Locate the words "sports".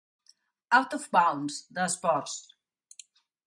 1.87-2.55